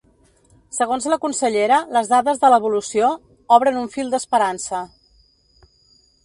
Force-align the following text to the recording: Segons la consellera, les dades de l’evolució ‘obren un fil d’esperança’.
Segons 0.77 1.03
la 1.11 1.17
consellera, 1.25 1.77
les 1.97 2.09
dades 2.13 2.41
de 2.45 2.51
l’evolució 2.53 3.11
‘obren 3.59 3.79
un 3.83 3.91
fil 3.97 4.11
d’esperança’. 4.15 4.83